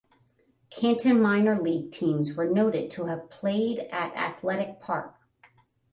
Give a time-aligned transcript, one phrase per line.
[0.71, 5.13] Canton minor league teams were noted to have played at Athletic Park.